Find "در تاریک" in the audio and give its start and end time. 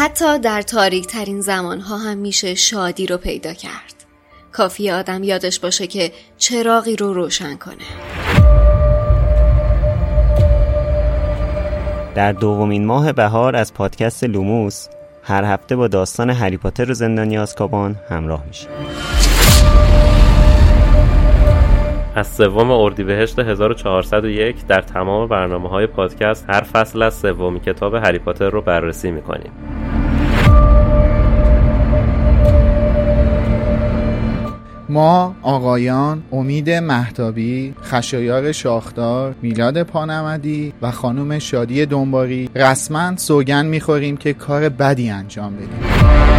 0.38-1.06